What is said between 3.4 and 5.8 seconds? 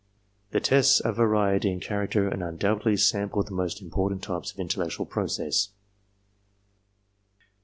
the most important types of intellectual process.